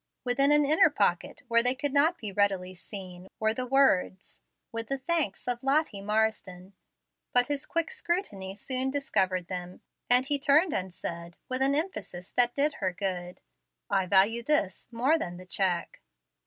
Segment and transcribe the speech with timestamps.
[0.23, 4.87] Within an inner pocket, where they could not be readily seen, were the words, "With
[4.87, 6.73] the thanks of Lottie Marsden."
[7.33, 12.31] But his quick scrutiny soon discovered them, and he turned and said, with an emphasis
[12.31, 13.41] that did her good,
[13.91, 16.01] "I value this more than the check."